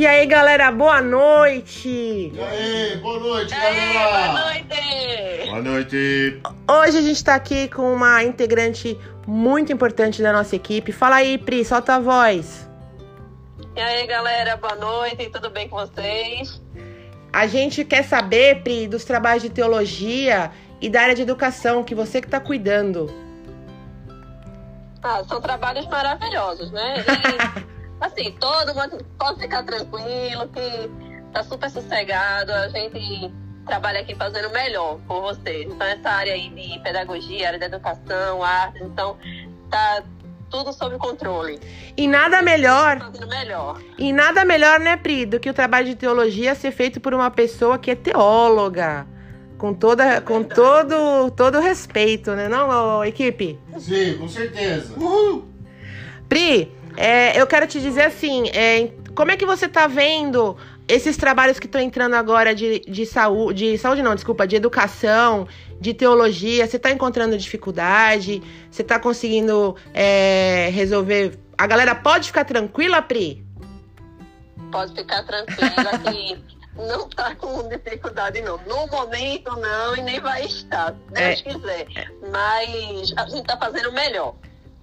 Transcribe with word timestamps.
E 0.00 0.06
aí, 0.06 0.24
galera, 0.24 0.72
boa 0.72 1.02
noite! 1.02 2.32
E 2.34 2.40
aí, 2.40 2.96
boa 3.02 3.20
noite, 3.20 3.52
E 3.52 3.54
aí, 3.54 3.92
galera! 3.92 4.32
boa 4.32 4.44
noite! 4.44 5.50
Boa 5.50 5.62
noite! 5.62 6.42
Hoje 6.70 6.96
a 6.96 7.02
gente 7.02 7.22
tá 7.22 7.34
aqui 7.34 7.68
com 7.68 7.92
uma 7.92 8.24
integrante 8.24 8.98
muito 9.26 9.70
importante 9.70 10.22
da 10.22 10.32
nossa 10.32 10.56
equipe. 10.56 10.90
Fala 10.90 11.16
aí, 11.16 11.36
Pri, 11.36 11.62
solta 11.66 11.96
a 11.96 12.00
voz. 12.00 12.66
E 13.76 13.78
aí, 13.78 14.06
galera, 14.06 14.56
boa 14.56 14.74
noite, 14.74 15.28
tudo 15.28 15.50
bem 15.50 15.68
com 15.68 15.76
vocês? 15.76 16.62
A 17.30 17.46
gente 17.46 17.84
quer 17.84 18.02
saber, 18.02 18.62
Pri, 18.62 18.88
dos 18.88 19.04
trabalhos 19.04 19.42
de 19.42 19.50
teologia 19.50 20.50
e 20.80 20.88
da 20.88 21.02
área 21.02 21.14
de 21.14 21.20
educação 21.20 21.84
que 21.84 21.94
você 21.94 22.22
que 22.22 22.28
tá 22.28 22.40
cuidando. 22.40 23.14
Ah, 25.02 25.22
são 25.28 25.42
trabalhos 25.42 25.86
maravilhosos, 25.88 26.70
né? 26.70 27.04
E, 27.66 27.68
assim, 28.00 28.32
todo 28.40 28.74
mundo 28.74 29.04
pode 29.18 29.40
ficar 29.40 29.62
tranquilo, 29.62 30.48
que 30.48 30.90
tá 31.32 31.42
super 31.44 31.70
sossegado, 31.70 32.52
a 32.52 32.68
gente 32.68 33.32
trabalha 33.66 34.00
aqui 34.00 34.14
fazendo 34.14 34.48
o 34.48 34.52
melhor 34.52 34.98
por 35.06 35.20
vocês. 35.20 35.66
Então, 35.70 35.86
essa 35.86 36.08
área 36.10 36.32
aí 36.32 36.48
de 36.50 36.78
pedagogia, 36.80 37.48
área 37.48 37.58
de 37.58 37.64
educação, 37.66 38.42
artes, 38.42 38.82
então, 38.82 39.16
tá 39.70 40.02
tudo 40.50 40.72
sob 40.72 40.96
controle. 40.98 41.60
E 41.96 42.08
nada 42.08 42.42
melhor, 42.42 42.98
Fazendo 42.98 43.28
melhor. 43.28 43.80
e 43.96 44.12
nada 44.12 44.44
melhor, 44.44 44.80
né, 44.80 44.96
Pri, 44.96 45.24
do 45.24 45.38
que 45.38 45.48
o 45.48 45.54
trabalho 45.54 45.86
de 45.86 45.94
teologia 45.94 46.54
ser 46.56 46.72
feito 46.72 47.00
por 47.00 47.14
uma 47.14 47.30
pessoa 47.30 47.78
que 47.78 47.90
é 47.90 47.94
teóloga. 47.94 49.06
Com, 49.56 49.74
toda, 49.74 50.22
com 50.22 50.42
todo, 50.42 51.30
todo 51.32 51.60
respeito, 51.60 52.32
né, 52.32 52.48
não, 52.48 53.04
equipe? 53.04 53.58
Sim, 53.78 54.16
com 54.16 54.26
certeza. 54.26 54.94
Uhul! 54.98 55.46
Pri, 56.30 56.72
é, 56.96 57.40
eu 57.40 57.46
quero 57.46 57.66
te 57.66 57.80
dizer 57.80 58.02
assim, 58.02 58.48
é, 58.48 58.90
como 59.14 59.30
é 59.30 59.36
que 59.36 59.46
você 59.46 59.68
tá 59.68 59.86
vendo 59.86 60.56
esses 60.88 61.16
trabalhos 61.16 61.58
que 61.58 61.66
estão 61.66 61.80
entrando 61.80 62.14
agora 62.14 62.54
de, 62.54 62.80
de 62.80 63.06
saúde, 63.06 63.72
de 63.72 63.78
saúde 63.78 64.02
não, 64.02 64.14
desculpa, 64.14 64.46
de 64.46 64.56
educação, 64.56 65.46
de 65.80 65.94
teologia, 65.94 66.66
você 66.66 66.78
tá 66.78 66.90
encontrando 66.90 67.38
dificuldade? 67.38 68.42
Você 68.70 68.82
tá 68.82 68.98
conseguindo 68.98 69.76
é, 69.94 70.68
resolver? 70.72 71.38
A 71.56 71.66
galera 71.66 71.94
pode 71.94 72.26
ficar 72.28 72.44
tranquila, 72.44 73.00
Pri? 73.02 73.44
Pode 74.72 74.94
ficar 74.94 75.22
tranquila 75.24 75.98
que 75.98 76.38
não 76.76 77.08
tá 77.08 77.34
com 77.34 77.68
dificuldade, 77.68 78.40
não. 78.42 78.58
No 78.66 78.86
momento, 78.88 79.54
não, 79.56 79.96
e 79.96 80.02
nem 80.02 80.20
vai 80.20 80.44
estar, 80.44 80.94
se 80.94 81.12
Deus 81.12 81.18
É. 81.18 81.34
quiser. 81.36 81.86
Mas 82.30 83.12
a 83.16 83.26
gente 83.28 83.46
tá 83.46 83.56
fazendo 83.56 83.90
o 83.90 83.92
melhor. 83.92 84.34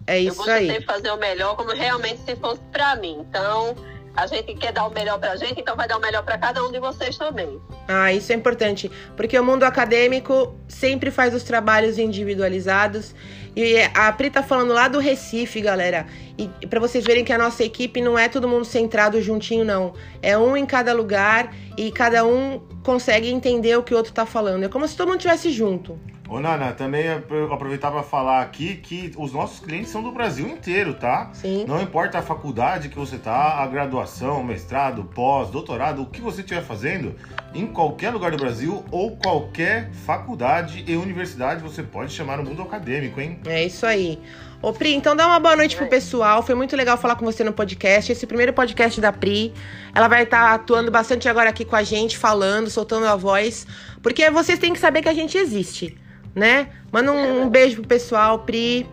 É 0.07 0.17
Eu 0.19 0.29
isso 0.29 0.37
busco 0.37 0.49
aí. 0.49 0.67
sempre 0.67 0.85
fazer 0.85 1.11
o 1.11 1.17
melhor 1.17 1.55
como 1.55 1.71
realmente 1.71 2.21
se 2.25 2.35
fosse 2.37 2.61
pra 2.71 2.95
mim. 2.95 3.25
Então, 3.29 3.75
a 4.15 4.25
gente 4.25 4.55
quer 4.55 4.71
dar 4.71 4.87
o 4.87 4.89
melhor 4.89 5.19
pra 5.19 5.35
gente, 5.35 5.59
então 5.61 5.75
vai 5.75 5.87
dar 5.87 5.97
o 5.97 6.01
melhor 6.01 6.23
pra 6.23 6.37
cada 6.37 6.63
um 6.65 6.71
de 6.71 6.79
vocês 6.79 7.17
também. 7.17 7.61
Ah, 7.87 8.11
isso 8.11 8.31
é 8.31 8.35
importante, 8.35 8.89
porque 9.15 9.37
o 9.37 9.43
mundo 9.43 9.63
acadêmico 9.63 10.55
sempre 10.67 11.11
faz 11.11 11.35
os 11.35 11.43
trabalhos 11.43 11.99
individualizados. 11.99 13.13
E 13.55 13.75
a 13.93 14.11
Pri 14.11 14.29
tá 14.29 14.43
falando 14.43 14.71
lá 14.71 14.87
do 14.87 14.99
Recife, 14.99 15.59
galera. 15.61 16.05
E 16.37 16.47
para 16.67 16.79
vocês 16.79 17.03
verem 17.03 17.25
que 17.25 17.33
a 17.33 17.37
nossa 17.39 17.63
equipe 17.63 17.99
não 18.01 18.17
é 18.17 18.29
todo 18.29 18.47
mundo 18.47 18.65
centrado 18.65 19.19
juntinho, 19.21 19.65
não. 19.65 19.93
É 20.21 20.37
um 20.37 20.55
em 20.55 20.65
cada 20.65 20.93
lugar 20.93 21.51
e 21.75 21.91
cada 21.91 22.23
um 22.23 22.61
consegue 22.87 23.29
entender 23.29 23.75
o 23.75 23.83
que 23.83 23.93
o 23.93 23.97
outro 23.97 24.13
tá 24.13 24.25
falando. 24.25 24.63
É 24.63 24.69
como 24.69 24.87
se 24.87 24.95
todo 24.95 25.09
mundo 25.09 25.17
estivesse 25.17 25.51
junto. 25.51 25.99
Ô, 26.29 26.39
Nana, 26.39 26.71
também 26.71 27.09
aproveitar 27.09 27.91
para 27.91 28.01
falar 28.01 28.41
aqui 28.41 28.77
que 28.77 29.11
os 29.17 29.33
nossos 29.33 29.59
clientes 29.59 29.91
são 29.91 30.01
do 30.01 30.09
Brasil 30.09 30.47
inteiro, 30.47 30.93
tá? 30.93 31.29
Sim. 31.33 31.65
Não 31.67 31.81
importa 31.81 32.19
a 32.19 32.21
faculdade 32.21 32.87
que 32.87 32.97
você 32.97 33.17
tá, 33.17 33.61
a 33.61 33.67
graduação, 33.67 34.41
mestrado, 34.41 35.03
pós, 35.03 35.49
doutorado, 35.49 36.01
o 36.01 36.05
que 36.05 36.21
você 36.21 36.39
estiver 36.39 36.61
fazendo, 36.61 37.13
em 37.53 37.67
qualquer 37.67 38.11
lugar 38.11 38.31
do 38.31 38.37
Brasil 38.37 38.83
ou 38.89 39.17
qualquer 39.17 39.91
faculdade 39.91 40.85
e 40.87 40.95
universidade, 40.95 41.61
você 41.61 41.83
pode 41.83 42.13
chamar 42.13 42.39
o 42.39 42.45
mundo 42.45 42.61
acadêmico, 42.61 43.19
hein? 43.19 43.39
É 43.45 43.65
isso 43.65 43.85
aí. 43.85 44.17
Ô, 44.61 44.73
Pri, 44.73 44.93
então 44.95 45.15
dá 45.15 45.27
uma 45.27 45.39
boa 45.39 45.55
noite 45.55 45.75
pro 45.75 45.87
pessoal. 45.87 46.41
Foi 46.41 46.55
muito 46.55 46.75
legal 46.75 46.97
falar 46.97 47.15
com 47.15 47.23
você 47.23 47.43
no 47.43 47.53
podcast. 47.53 48.11
Esse 48.11 48.25
primeiro 48.25 48.51
podcast 48.53 48.99
da 48.99 49.13
Pri. 49.13 49.53
Ela 49.93 50.07
vai 50.07 50.23
estar 50.23 50.53
atuando 50.53 50.89
bastante 50.89 51.29
agora 51.29 51.49
aqui 51.49 51.63
com 51.63 51.75
a 51.75 51.83
gente, 51.83 52.17
falando, 52.17 52.69
soltando 52.69 53.05
a 53.05 53.15
voz. 53.15 53.67
Porque 54.01 54.29
vocês 54.31 54.57
têm 54.57 54.73
que 54.73 54.79
saber 54.79 55.03
que 55.03 55.09
a 55.09 55.13
gente 55.13 55.37
existe, 55.37 55.95
né? 56.33 56.69
Manda 56.91 57.11
um, 57.11 57.43
um 57.43 57.49
beijo 57.49 57.77
pro 57.77 57.87
pessoal, 57.87 58.39
Pri. 58.39 58.89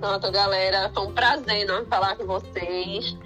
Pronto, 0.00 0.32
galera, 0.32 0.90
foi 0.94 1.06
um 1.06 1.12
prazer 1.12 1.66
não, 1.66 1.84
falar 1.86 2.16
com 2.16 2.24
vocês. 2.24 3.16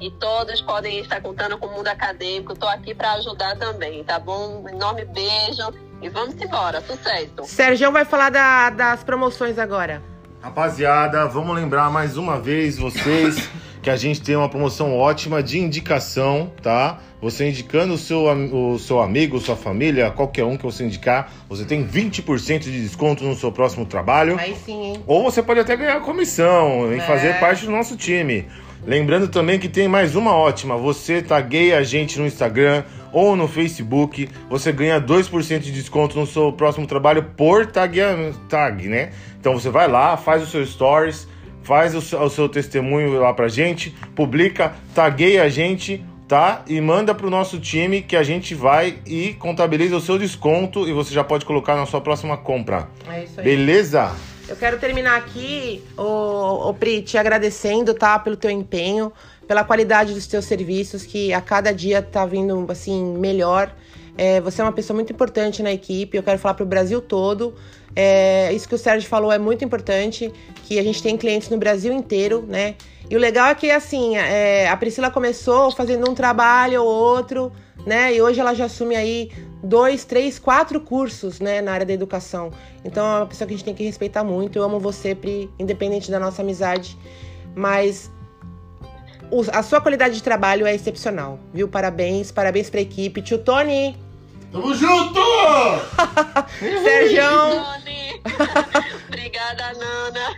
E 0.00 0.10
todos 0.10 0.60
podem 0.60 0.98
estar 0.98 1.20
contando 1.20 1.56
com 1.56 1.66
o 1.68 1.72
mundo 1.72 1.86
acadêmico. 1.86 2.52
Estou 2.52 2.68
aqui 2.68 2.92
para 2.92 3.12
ajudar 3.12 3.56
também, 3.56 4.02
tá 4.02 4.18
bom? 4.18 4.64
Um 4.64 4.68
enorme 4.68 5.04
beijo 5.04 5.72
e 6.02 6.08
vamos 6.08 6.34
embora. 6.42 6.80
Sucesso! 6.80 7.44
Sérgio 7.44 7.92
vai 7.92 8.04
falar 8.04 8.30
da- 8.30 8.70
das 8.70 9.04
promoções 9.04 9.56
agora. 9.56 10.02
Rapaziada, 10.42 11.24
vamos 11.26 11.54
lembrar 11.54 11.88
mais 11.88 12.16
uma 12.16 12.36
vez 12.40 12.76
vocês 12.76 13.48
que 13.80 13.88
a 13.88 13.94
gente 13.94 14.20
tem 14.20 14.34
uma 14.34 14.48
promoção 14.48 14.92
ótima 14.98 15.40
de 15.40 15.60
indicação, 15.60 16.50
tá? 16.60 16.98
Você 17.20 17.48
indicando 17.48 17.94
o 17.94 17.98
seu, 17.98 18.24
o 18.52 18.76
seu 18.76 19.00
amigo, 19.00 19.38
sua 19.38 19.54
família, 19.54 20.10
qualquer 20.10 20.44
um 20.44 20.56
que 20.56 20.64
você 20.64 20.84
indicar, 20.84 21.32
você 21.48 21.64
tem 21.64 21.86
20% 21.86 22.58
de 22.58 22.82
desconto 22.82 23.22
no 23.22 23.36
seu 23.36 23.52
próximo 23.52 23.86
trabalho. 23.86 24.36
Aí 24.36 24.56
sim, 24.56 24.82
hein? 24.86 25.02
Ou 25.06 25.22
você 25.22 25.40
pode 25.44 25.60
até 25.60 25.76
ganhar 25.76 26.00
comissão 26.00 26.92
em 26.92 26.98
É. 26.98 27.00
fazer 27.02 27.38
parte 27.38 27.64
do 27.64 27.70
nosso 27.70 27.96
time. 27.96 28.44
Lembrando 28.84 29.28
também 29.28 29.58
que 29.58 29.68
tem 29.68 29.86
mais 29.86 30.16
uma 30.16 30.34
ótima. 30.34 30.76
Você 30.76 31.22
tagueia 31.22 31.78
a 31.78 31.82
gente 31.84 32.18
no 32.18 32.26
Instagram 32.26 32.82
ou 33.12 33.36
no 33.36 33.46
Facebook. 33.46 34.28
Você 34.50 34.72
ganha 34.72 35.00
2% 35.00 35.60
de 35.60 35.70
desconto 35.70 36.18
no 36.18 36.26
seu 36.26 36.52
próximo 36.52 36.86
trabalho 36.86 37.22
por 37.36 37.66
taguea- 37.66 38.32
tag, 38.48 38.88
né? 38.88 39.10
Então 39.40 39.54
você 39.54 39.70
vai 39.70 39.86
lá, 39.86 40.16
faz 40.16 40.42
o 40.42 40.46
seu 40.46 40.66
stories, 40.66 41.28
faz 41.62 41.94
o 41.94 42.00
seu, 42.00 42.20
o 42.20 42.28
seu 42.28 42.48
testemunho 42.48 43.20
lá 43.20 43.32
pra 43.32 43.46
gente, 43.48 43.94
publica, 44.16 44.72
tagueia 44.94 45.44
a 45.44 45.48
gente, 45.48 46.04
tá? 46.26 46.62
E 46.66 46.80
manda 46.80 47.14
pro 47.14 47.30
nosso 47.30 47.60
time 47.60 48.02
que 48.02 48.16
a 48.16 48.22
gente 48.24 48.52
vai 48.52 48.96
e 49.06 49.34
contabiliza 49.34 49.96
o 49.96 50.00
seu 50.00 50.18
desconto 50.18 50.88
e 50.88 50.92
você 50.92 51.14
já 51.14 51.22
pode 51.22 51.44
colocar 51.44 51.76
na 51.76 51.86
sua 51.86 52.00
próxima 52.00 52.36
compra. 52.36 52.88
É 53.08 53.22
isso 53.22 53.38
aí. 53.38 53.44
Beleza? 53.44 54.12
Eu 54.52 54.56
quero 54.58 54.78
terminar 54.78 55.16
aqui, 55.16 55.82
ô, 55.96 56.68
ô 56.68 56.74
Pri, 56.74 57.00
te 57.00 57.16
agradecendo, 57.16 57.94
tá? 57.94 58.18
Pelo 58.18 58.36
teu 58.36 58.50
empenho, 58.50 59.10
pela 59.48 59.64
qualidade 59.64 60.12
dos 60.12 60.26
teus 60.26 60.44
serviços, 60.44 61.06
que 61.06 61.32
a 61.32 61.40
cada 61.40 61.72
dia 61.72 62.02
tá 62.02 62.26
vindo, 62.26 62.66
assim, 62.70 63.02
melhor. 63.16 63.74
É, 64.16 64.40
você 64.40 64.60
é 64.60 64.64
uma 64.64 64.72
pessoa 64.72 64.94
muito 64.94 65.12
importante 65.12 65.62
na 65.62 65.72
equipe, 65.72 66.16
eu 66.16 66.22
quero 66.22 66.38
falar 66.38 66.54
pro 66.54 66.66
Brasil 66.66 67.00
todo. 67.00 67.54
É, 67.94 68.52
isso 68.52 68.68
que 68.68 68.74
o 68.74 68.78
Sérgio 68.78 69.08
falou 69.08 69.32
é 69.32 69.38
muito 69.38 69.64
importante, 69.64 70.32
que 70.64 70.78
a 70.78 70.82
gente 70.82 71.02
tem 71.02 71.16
clientes 71.16 71.48
no 71.48 71.58
Brasil 71.58 71.92
inteiro, 71.92 72.44
né? 72.46 72.74
E 73.10 73.16
o 73.16 73.18
legal 73.18 73.48
é 73.48 73.54
que, 73.54 73.70
assim, 73.70 74.16
é, 74.16 74.68
a 74.68 74.76
Priscila 74.76 75.10
começou 75.10 75.70
fazendo 75.70 76.10
um 76.10 76.14
trabalho 76.14 76.82
ou 76.82 76.88
outro, 76.88 77.52
né? 77.86 78.14
E 78.14 78.22
hoje 78.22 78.40
ela 78.40 78.54
já 78.54 78.66
assume 78.66 78.96
aí 78.96 79.30
dois, 79.62 80.04
três, 80.04 80.38
quatro 80.38 80.80
cursos, 80.80 81.38
né, 81.40 81.60
na 81.60 81.72
área 81.72 81.86
da 81.86 81.92
educação. 81.92 82.50
Então 82.84 83.04
é 83.04 83.18
uma 83.18 83.26
pessoa 83.26 83.46
que 83.46 83.54
a 83.54 83.56
gente 83.56 83.64
tem 83.64 83.74
que 83.74 83.84
respeitar 83.84 84.24
muito. 84.24 84.58
Eu 84.58 84.62
amo 84.64 84.78
você, 84.80 85.14
Pri, 85.14 85.50
independente 85.58 86.10
da 86.10 86.18
nossa 86.18 86.42
amizade, 86.42 86.98
mas 87.54 88.10
o- 89.30 89.44
a 89.52 89.62
sua 89.62 89.80
qualidade 89.80 90.14
de 90.14 90.22
trabalho 90.22 90.66
é 90.66 90.74
excepcional, 90.74 91.38
viu? 91.52 91.68
Parabéns, 91.68 92.32
parabéns 92.32 92.70
pra 92.70 92.80
equipe. 92.80 93.22
Tio 93.22 93.38
Tony, 93.38 93.96
Tamo 94.52 94.74
junto! 94.74 95.20
Sérgio! 96.60 97.22
Obrigada, 99.08 99.72
Nana! 99.72 100.36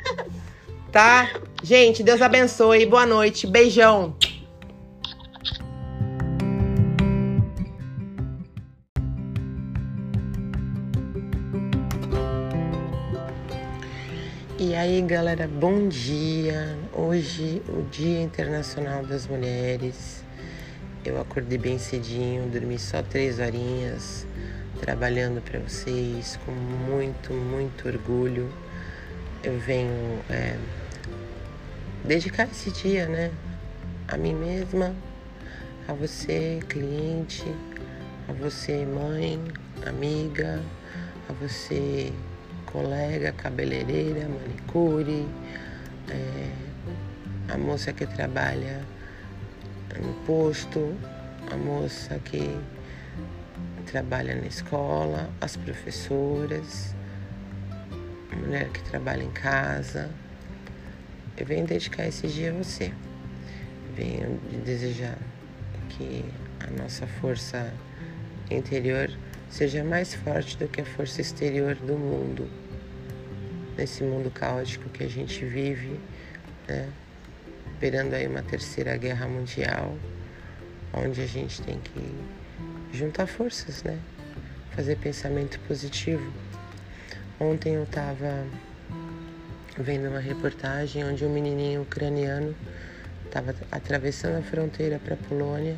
tá? 0.93 1.29
Gente, 1.65 2.05
Deus 2.05 2.23
abençoe. 2.23 2.87
Boa 2.87 3.05
noite. 3.05 3.49
Beijão. 3.49 4.17
E 14.57 14.77
aí, 14.77 15.03
galera, 15.03 15.49
bom 15.49 15.89
dia. 15.89 16.79
Hoje, 16.93 17.61
o 17.69 17.83
Dia 17.91 18.23
Internacional 18.23 19.05
das 19.05 19.27
Mulheres. 19.27 20.24
Eu 21.05 21.21
acordei 21.21 21.59
bem 21.59 21.79
cedinho, 21.79 22.49
dormi 22.49 22.79
só 22.79 23.03
três 23.03 23.39
horinhas, 23.39 24.27
trabalhando 24.81 25.43
para 25.43 25.59
vocês 25.59 26.39
com 26.47 26.53
muito, 26.53 27.31
muito 27.35 27.87
orgulho. 27.87 28.51
Eu 29.43 29.59
venho 29.59 30.19
é, 30.31 30.57
dedicar 32.07 32.45
esse 32.45 32.71
dia, 32.71 33.07
né? 33.07 33.31
A 34.09 34.17
mim 34.17 34.33
mesma, 34.33 34.97
a 35.87 35.93
você, 35.93 36.61
cliente, 36.71 37.45
a 38.27 38.33
você, 38.33 38.87
mãe, 38.87 39.39
amiga, 39.87 40.59
a 41.29 41.33
você, 41.35 42.15
colega, 42.65 43.31
cabeleireira, 43.33 44.27
manicure, 44.27 45.29
é, 46.09 46.51
a 47.53 47.59
moça 47.59 47.93
que 47.93 48.07
trabalha 48.07 48.94
no 50.01 50.15
posto, 50.27 50.95
a 51.51 51.57
moça 51.57 52.19
que 52.25 52.57
trabalha 53.87 54.35
na 54.35 54.47
escola, 54.47 55.31
as 55.41 55.57
professoras, 55.57 56.95
a 58.33 58.37
mulher 58.37 58.69
que 58.71 58.83
trabalha 58.83 59.23
em 59.23 59.31
casa. 59.31 60.11
Eu 61.37 61.47
venho 61.47 61.67
dedicar 61.67 62.07
esse 62.07 62.27
dia 62.29 62.51
a 62.51 62.55
você. 62.55 62.93
Venho 63.95 64.41
desejar 64.65 65.19
que 65.91 66.25
a 66.61 66.71
nossa 66.83 67.07
força 67.07 67.73
interior 68.51 69.11
seja 69.49 69.85
mais 69.85 70.15
forte 70.15 70.57
do 70.59 70.67
que 70.67 70.81
a 70.81 70.85
força 70.85 71.21
exterior 71.21 71.77
do 71.77 71.97
mundo. 71.97 72.49
Nesse 73.77 74.03
mundo 74.03 74.31
caótico 74.31 74.89
que 74.89 75.05
a 75.05 75.09
gente 75.09 75.45
vive, 75.45 76.01
né? 76.67 76.89
Esperando 77.75 78.15
aí 78.15 78.27
uma 78.29 78.41
terceira 78.41 78.97
guerra 78.97 79.27
mundial, 79.27 79.99
onde 80.93 81.21
a 81.21 81.27
gente 81.27 81.61
tem 81.61 81.79
que 81.81 82.15
juntar 82.97 83.27
forças, 83.27 83.83
né? 83.83 83.99
Fazer 84.71 84.97
pensamento 84.97 85.59
positivo. 85.67 86.33
Ontem 87.39 87.75
eu 87.75 87.83
estava 87.83 88.47
vendo 89.77 90.09
uma 90.09 90.21
reportagem 90.21 91.05
onde 91.05 91.25
um 91.25 91.29
menininho 91.29 91.83
ucraniano 91.83 92.55
estava 93.25 93.53
atravessando 93.73 94.39
a 94.39 94.43
fronteira 94.43 95.01
para 95.01 95.15
a 95.15 95.19
Polônia, 95.19 95.77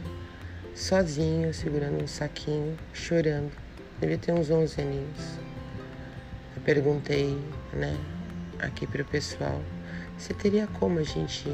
sozinho, 0.75 1.53
segurando 1.55 2.05
um 2.05 2.07
saquinho, 2.07 2.77
chorando. 2.93 3.51
Devia 3.99 4.19
ter 4.19 4.33
uns 4.33 4.51
11 4.51 4.83
aninhos. 4.83 5.39
Eu 6.55 6.63
perguntei, 6.63 7.37
né, 7.73 7.97
aqui 8.59 8.87
para 8.87 9.01
o 9.01 9.05
pessoal, 9.07 9.63
se 10.19 10.35
teria 10.35 10.67
como 10.67 10.99
a 10.99 11.03
gente 11.03 11.51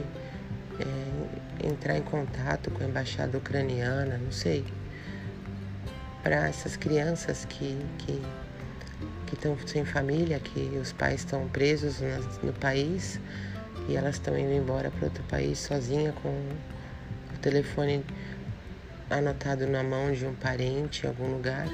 é, 0.83 1.67
entrar 1.67 1.97
em 1.97 2.03
contato 2.03 2.71
com 2.71 2.83
a 2.83 2.87
embaixada 2.87 3.39
ucraniana, 3.39 4.19
não 4.19 4.33
sei, 4.33 4.65
para 6.23 6.49
essas 6.49 6.77
crianças 6.77 7.45
que 7.45 7.79
que 7.99 8.21
que 9.27 9.35
estão 9.35 9.57
sem 9.67 9.85
família, 9.85 10.39
que 10.39 10.61
os 10.81 10.93
pais 10.93 11.21
estão 11.21 11.49
presos 11.49 12.01
no, 12.01 12.49
no 12.49 12.53
país 12.53 13.19
e 13.89 13.97
elas 13.97 14.17
estão 14.17 14.37
indo 14.37 14.53
embora 14.53 14.91
para 14.91 15.07
outro 15.07 15.23
país 15.25 15.59
sozinha 15.59 16.13
com 16.23 16.29
o 16.29 17.39
telefone 17.41 18.05
anotado 19.11 19.67
na 19.67 19.83
mão 19.83 20.13
de 20.13 20.27
um 20.27 20.35
parente 20.35 21.05
em 21.05 21.09
algum 21.09 21.33
lugar. 21.33 21.67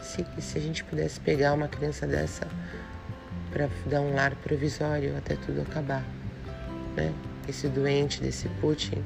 Se, 0.00 0.24
se 0.40 0.58
a 0.58 0.60
gente 0.60 0.82
pudesse 0.84 1.20
pegar 1.20 1.52
uma 1.52 1.68
criança 1.68 2.06
dessa 2.06 2.46
para 3.50 3.68
dar 3.86 4.00
um 4.00 4.14
lar 4.14 4.34
provisório 4.36 5.16
até 5.16 5.36
tudo 5.36 5.62
acabar, 5.62 6.04
né? 6.96 7.12
Esse 7.48 7.68
doente 7.68 8.22
desse 8.22 8.48
Putin 8.60 9.02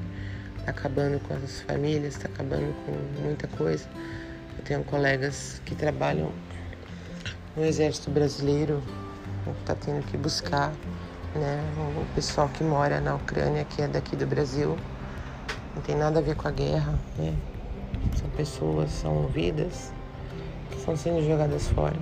tá 0.65 0.71
acabando 0.71 1.19
com 1.19 1.33
as 1.33 1.61
famílias, 1.61 2.15
está 2.15 2.27
acabando 2.27 2.73
com 2.85 3.21
muita 3.21 3.47
coisa. 3.47 3.85
Eu 4.57 4.63
tenho 4.63 4.83
colegas 4.83 5.61
que 5.65 5.75
trabalham 5.75 6.31
no 7.55 7.65
exército 7.65 8.09
brasileiro, 8.11 8.81
está 9.59 9.75
tendo 9.75 10.05
que 10.05 10.17
buscar 10.17 10.71
né, 11.35 11.61
o 11.77 12.15
pessoal 12.15 12.49
que 12.49 12.63
mora 12.63 13.01
na 13.01 13.15
Ucrânia, 13.15 13.65
que 13.65 13.81
é 13.81 13.87
daqui 13.87 14.15
do 14.15 14.25
Brasil. 14.25 14.77
Não 15.75 15.81
tem 15.81 15.95
nada 15.95 16.19
a 16.19 16.21
ver 16.21 16.35
com 16.35 16.47
a 16.47 16.51
guerra, 16.51 16.97
né? 17.17 17.35
São 18.19 18.29
pessoas, 18.31 18.91
são 18.91 19.27
vidas 19.27 19.93
que 20.69 20.77
estão 20.77 20.95
sendo 20.95 21.25
jogadas 21.25 21.67
fora. 21.67 21.97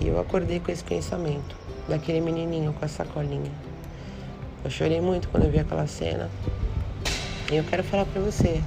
E 0.00 0.08
eu 0.08 0.18
acordei 0.18 0.58
com 0.60 0.70
esse 0.72 0.82
pensamento 0.82 1.56
daquele 1.88 2.20
menininho 2.20 2.72
com 2.72 2.84
a 2.84 2.88
sacolinha. 2.88 3.71
Eu 4.64 4.70
chorei 4.70 5.00
muito 5.00 5.28
quando 5.28 5.44
eu 5.44 5.50
vi 5.50 5.58
aquela 5.58 5.86
cena. 5.86 6.30
E 7.50 7.56
eu 7.56 7.64
quero 7.64 7.82
falar 7.82 8.06
para 8.06 8.20
você, 8.20 8.62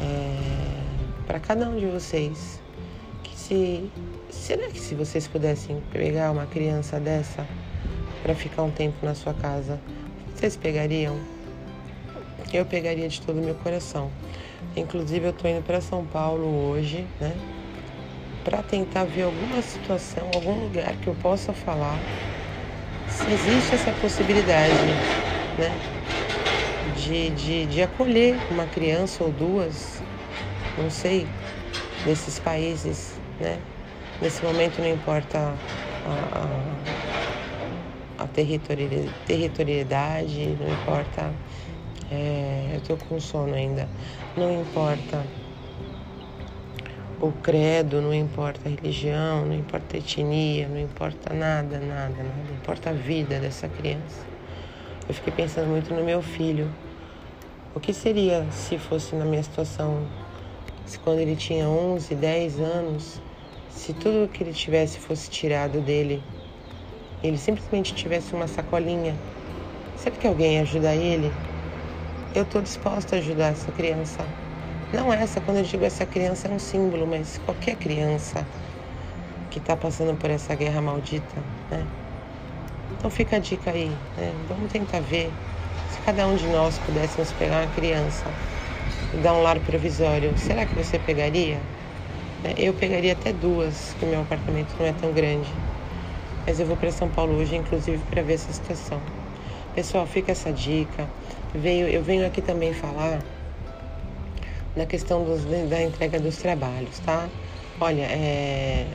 é, 0.00 1.24
para 1.26 1.38
cada 1.38 1.68
um 1.68 1.78
de 1.78 1.86
vocês, 1.86 2.60
que 3.22 3.38
se 3.38 3.90
será 4.30 4.68
que 4.68 4.80
se 4.80 4.94
vocês 4.94 5.28
pudessem 5.28 5.80
pegar 5.92 6.32
uma 6.32 6.46
criança 6.46 6.98
dessa 6.98 7.46
para 8.22 8.34
ficar 8.34 8.62
um 8.62 8.70
tempo 8.70 8.96
na 9.04 9.14
sua 9.14 9.34
casa, 9.34 9.78
vocês 10.34 10.56
pegariam? 10.56 11.18
Eu 12.52 12.64
pegaria 12.64 13.08
de 13.08 13.20
todo 13.20 13.38
o 13.40 13.44
meu 13.44 13.54
coração. 13.56 14.10
Inclusive 14.76 15.26
eu 15.26 15.32
tô 15.32 15.46
indo 15.46 15.62
para 15.62 15.80
São 15.80 16.04
Paulo 16.04 16.46
hoje, 16.68 17.06
né? 17.20 17.36
para 18.44 18.62
tentar 18.62 19.04
ver 19.04 19.22
alguma 19.22 19.62
situação, 19.62 20.30
algum 20.34 20.64
lugar 20.64 20.94
que 20.96 21.08
eu 21.08 21.14
possa 21.14 21.52
falar 21.52 21.98
existe 23.26 23.74
essa 23.74 23.92
possibilidade, 23.92 25.04
né? 25.56 25.82
De, 26.82 27.30
de, 27.30 27.66
de 27.66 27.82
acolher 27.82 28.44
uma 28.50 28.68
criança 28.68 29.24
ou 29.24 29.32
duas, 29.32 30.04
não 30.76 30.90
sei, 30.90 31.34
nesses 32.04 32.40
países, 32.40 33.22
né? 33.38 33.64
Nesse 34.20 34.44
momento 34.44 34.82
não 34.82 34.88
importa 34.88 35.62
a, 36.04 36.96
a, 38.18 38.24
a 38.24 38.28
territorialidade, 38.28 40.56
não 40.56 40.70
importa. 40.70 41.40
É, 42.10 42.76
eu 42.76 42.82
tô 42.82 42.98
com 42.98 43.20
sono 43.20 43.54
ainda. 43.54 43.92
Não 44.36 44.52
importa 44.52 45.32
o 47.20 47.32
credo, 47.32 48.02
não 48.02 48.12
importa 48.12 48.68
a 48.68 48.70
religião, 48.70 49.44
não 49.46 49.54
importa 49.54 49.96
a 49.96 49.98
etnia, 49.98 50.68
não 50.68 50.80
importa 50.80 51.32
nada, 51.32 51.78
nada, 51.78 52.22
nada. 52.22 52.52
Importa 52.60 52.90
a 52.90 52.92
vida 52.92 53.38
dessa 53.38 53.68
criança. 53.68 54.26
Eu 55.08 55.14
fiquei 55.14 55.32
pensando 55.32 55.68
muito 55.68 55.94
no 55.94 56.04
meu 56.04 56.22
filho. 56.22 56.68
O 57.74 57.80
que 57.80 57.92
seria 57.92 58.46
se 58.50 58.78
fosse 58.78 59.14
na 59.14 59.24
minha 59.24 59.42
situação, 59.42 60.06
se 60.86 60.98
quando 60.98 61.18
ele 61.18 61.36
tinha 61.36 61.68
11, 61.68 62.14
10 62.14 62.60
anos, 62.60 63.20
se 63.70 63.92
tudo 63.92 64.28
que 64.28 64.42
ele 64.42 64.52
tivesse 64.52 64.98
fosse 64.98 65.28
tirado 65.28 65.80
dele, 65.80 66.22
ele 67.22 67.36
simplesmente 67.36 67.94
tivesse 67.94 68.34
uma 68.34 68.46
sacolinha, 68.46 69.14
será 69.96 70.14
que 70.14 70.26
alguém 70.26 70.54
ia 70.54 70.62
ajudar 70.62 70.94
ele? 70.94 71.32
Eu 72.34 72.42
estou 72.42 72.60
disposta 72.62 73.16
a 73.16 73.18
ajudar 73.18 73.52
essa 73.52 73.70
criança. 73.72 74.43
Não 74.92 75.12
essa, 75.12 75.40
quando 75.40 75.58
eu 75.58 75.64
digo 75.64 75.84
essa 75.84 76.06
criança 76.06 76.48
é 76.48 76.50
um 76.50 76.58
símbolo, 76.58 77.06
mas 77.06 77.38
qualquer 77.38 77.76
criança 77.76 78.48
que 79.50 79.58
está 79.58 79.76
passando 79.76 80.16
por 80.16 80.30
essa 80.30 80.54
guerra 80.54 80.80
maldita, 80.80 81.42
né? 81.70 81.90
Então 82.90 83.10
fica 83.10 83.36
a 83.36 83.38
dica 83.38 83.70
aí, 83.72 83.90
né? 84.16 84.32
Vamos 84.48 84.72
tentar 84.72 85.00
ver 85.00 85.32
se 85.86 86.00
cada 86.00 86.26
um 86.28 86.34
de 86.34 86.48
nós 86.48 86.78
pudéssemos 86.78 87.32
pegar 87.32 87.62
uma 87.62 87.68
criança 87.68 88.24
e 89.12 89.18
dar 89.18 89.34
um 89.34 89.42
lar 89.42 89.60
provisório. 89.60 90.36
Será 90.38 90.66
que 90.66 90.74
você 90.74 90.98
pegaria? 90.98 91.58
Né? 92.42 92.54
Eu 92.56 92.74
pegaria 92.74 93.12
até 93.12 93.32
duas, 93.32 93.90
porque 93.90 94.06
meu 94.06 94.20
apartamento 94.20 94.76
não 94.78 94.86
é 94.86 94.92
tão 94.92 95.12
grande. 95.12 95.50
Mas 96.46 96.60
eu 96.60 96.66
vou 96.66 96.76
para 96.76 96.92
São 96.92 97.10
Paulo 97.10 97.34
hoje, 97.36 97.56
inclusive, 97.56 98.04
para 98.04 98.22
ver 98.22 98.34
essa 98.34 98.52
situação. 98.52 99.00
Pessoal, 99.74 100.06
fica 100.06 100.32
essa 100.32 100.52
dica. 100.52 101.08
Veio, 101.54 101.88
eu 101.88 102.02
venho 102.02 102.26
aqui 102.26 102.42
também 102.42 102.72
falar 102.72 103.22
na 104.76 104.86
questão 104.86 105.24
dos, 105.24 105.44
da 105.44 105.82
entrega 105.82 106.18
dos 106.18 106.36
trabalhos, 106.36 106.98
tá? 107.00 107.28
Olha, 107.80 108.02
é, 108.02 108.86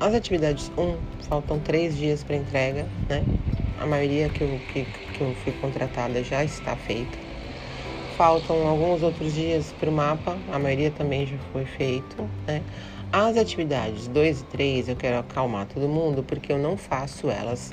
as 0.00 0.14
atividades 0.14 0.70
1, 0.76 0.82
um, 0.82 0.98
faltam 1.28 1.58
três 1.58 1.96
dias 1.96 2.22
para 2.22 2.36
entrega, 2.36 2.86
né? 3.08 3.24
A 3.78 3.86
maioria 3.86 4.28
que 4.28 4.42
eu, 4.42 4.60
que, 4.68 4.86
que 5.12 5.20
eu 5.20 5.34
fui 5.34 5.52
contratada 5.52 6.22
já 6.22 6.42
está 6.42 6.76
feita. 6.76 7.18
Faltam 8.16 8.66
alguns 8.66 9.02
outros 9.02 9.34
dias 9.34 9.74
para 9.78 9.90
o 9.90 9.92
mapa, 9.92 10.38
a 10.50 10.58
maioria 10.58 10.90
também 10.90 11.26
já 11.26 11.36
foi 11.52 11.66
feito, 11.66 12.16
né? 12.46 12.62
As 13.12 13.36
atividades 13.36 14.08
2 14.08 14.40
e 14.40 14.44
3 14.44 14.88
eu 14.88 14.96
quero 14.96 15.18
acalmar 15.18 15.66
todo 15.66 15.88
mundo 15.88 16.22
porque 16.22 16.52
eu 16.52 16.58
não 16.58 16.76
faço 16.76 17.30
elas 17.30 17.72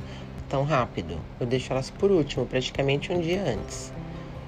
tão 0.50 0.64
rápido. 0.64 1.20
Eu 1.40 1.48
deixo 1.48 1.74
elas 1.74 1.90
por 1.90 2.12
último, 2.12 2.46
praticamente 2.46 3.12
um 3.12 3.20
dia 3.20 3.42
antes. 3.42 3.92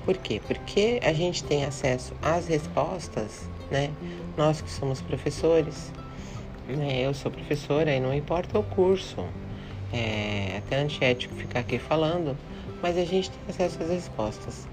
Por 0.06 0.18
quê? 0.18 0.40
Porque 0.46 1.00
a 1.04 1.12
gente 1.12 1.44
tem 1.44 1.66
acesso 1.66 2.14
às 2.22 2.48
respostas, 2.48 3.50
né? 3.72 3.92
Nós 4.38 4.62
que 4.62 4.70
somos 4.70 5.02
professores, 5.02 5.92
né? 6.68 7.02
eu 7.02 7.14
sou 7.14 7.32
professora 7.32 7.94
e 7.94 8.00
não 8.00 8.14
importa 8.14 8.60
o 8.60 8.64
curso, 8.64 9.26
é 9.92 10.58
até 10.58 10.78
antiético 10.78 11.34
ficar 11.36 11.62
aqui 11.62 11.80
falando, 11.80 12.38
mas 12.82 12.98
a 12.98 13.04
gente 13.04 13.32
tem 13.32 13.40
acesso 13.50 13.82
às 13.82 13.90
respostas 13.90 14.68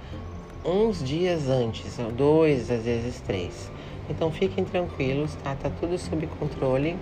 uns 0.65 1.03
dias 1.03 1.49
antes, 1.49 1.97
dois, 2.17 2.71
às 2.71 2.85
vezes 2.85 3.21
três. 3.21 3.71
Então 4.09 4.31
fiquem 4.31 4.65
tranquilos, 4.65 5.35
tá? 5.37 5.55
Tá 5.55 5.71
tudo 5.71 5.99
sob 5.99 6.27
controle. 6.27 6.97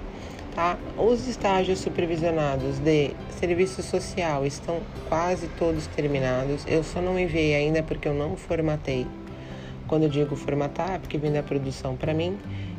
Tá? 0.55 0.77
Os 0.99 1.29
estágios 1.29 1.79
supervisionados 1.79 2.79
de 2.81 3.13
serviço 3.39 3.83
social 3.83 4.45
estão 4.45 4.81
quase 5.09 5.47
todos 5.59 5.87
terminados. 5.87 6.65
Eu 6.67 6.83
só 6.83 7.01
não 7.01 7.19
enviei 7.19 7.55
ainda 7.55 7.83
porque 7.83 8.09
eu 8.09 8.15
não 8.15 8.37
formatei. 8.37 9.07
Quando 9.87 10.05
eu 10.05 10.09
digo 10.09 10.35
formatar, 10.37 10.93
é 10.93 10.99
porque 10.99 11.19
vem 11.19 11.33
da 11.33 11.43
produção 11.43 11.97
para 11.97 12.13
mim. 12.13 12.37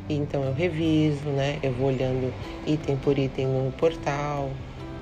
Então 0.10 0.44
eu 0.44 0.54
reviso, 0.54 1.30
né? 1.30 1.60
Eu 1.64 1.72
vou 1.74 1.88
olhando 1.88 2.34
item 2.68 2.98
por 2.98 3.18
item 3.18 3.48
no 3.48 3.72
portal. 3.72 4.50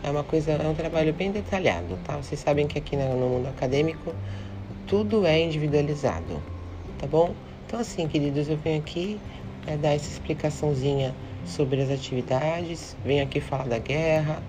É 0.04 0.10
uma 0.10 0.24
coisa, 0.24 0.52
é 0.52 0.68
um 0.68 0.76
trabalho 0.76 1.14
bem 1.14 1.32
detalhado, 1.32 1.98
tá? 2.06 2.18
Vocês 2.18 2.40
sabem 2.40 2.68
que 2.68 2.78
aqui 2.78 2.96
no 2.96 3.04
mundo 3.18 3.48
acadêmico 3.48 4.14
tudo 4.88 5.26
é 5.26 5.40
individualizado. 5.42 6.42
tá 6.98 7.06
bom? 7.06 7.34
Então, 7.66 7.80
assim, 7.80 8.08
queridos, 8.08 8.50
eu 8.50 8.58
venho 8.58 8.80
aqui 8.80 9.20
é, 9.68 9.78
dar 9.78 9.94
essa 9.94 10.10
explicaçãozinha 10.10 11.14
sobre 11.46 11.82
as 11.82 11.90
atividades, 11.90 12.96
venho 13.04 13.24
aqui 13.24 13.40
falar 13.40 13.68
da 13.68 13.80
guerra, 13.80 14.42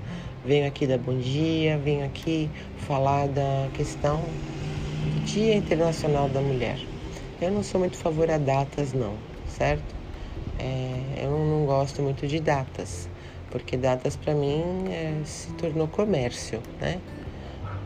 venho 0.44 0.66
aqui 0.66 0.87
dar 0.87 0.99
bom 0.99 1.18
dia, 1.18 1.78
venho 1.78 2.04
aqui 2.04 2.50
falar 2.87 3.28
da 3.28 3.68
questão 3.75 4.20
do 4.20 5.25
Dia 5.25 5.54
Internacional 5.54 6.28
da 6.28 6.40
Mulher. 6.40 6.78
Eu 7.40 7.50
não 7.50 7.62
sou 7.62 7.80
muito 7.80 7.97
favor 7.97 8.30
a 8.30 8.38
datas, 8.38 8.92
não, 8.92 9.14
certo? 9.47 9.94
É, 10.59 11.25
eu 11.25 11.30
não 11.30 11.64
gosto 11.64 12.02
muito 12.02 12.26
de 12.26 12.38
datas, 12.38 13.09
porque 13.50 13.76
datas 13.76 14.16
para 14.16 14.35
mim 14.35 14.85
é, 14.90 15.14
se 15.25 15.50
tornou 15.52 15.88
comércio, 15.88 16.61
né? 16.80 17.00